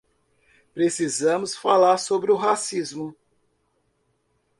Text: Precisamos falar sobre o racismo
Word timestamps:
Precisamos 0.73 1.55
falar 1.55 1.99
sobre 1.99 2.31
o 2.31 2.35
racismo 2.35 3.15